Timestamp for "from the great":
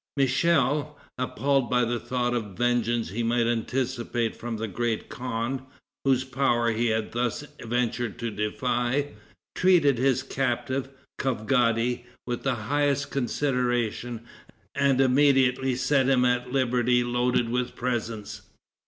4.35-5.09